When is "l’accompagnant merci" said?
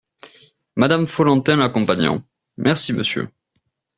1.57-2.91